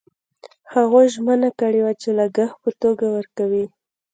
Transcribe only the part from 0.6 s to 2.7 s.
هغوی ژمنه کړې وه چې لګښت په